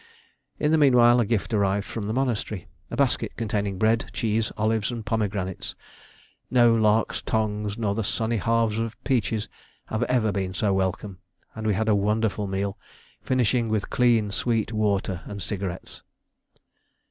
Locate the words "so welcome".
10.55-11.19